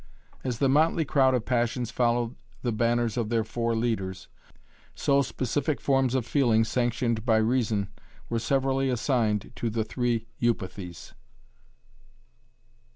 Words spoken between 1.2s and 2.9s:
of passions followed the